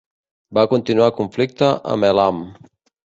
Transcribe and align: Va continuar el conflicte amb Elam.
Va 0.57 0.63
continuar 0.71 1.09
el 1.11 1.15
conflicte 1.19 1.69
amb 1.93 2.09
Elam. 2.11 2.45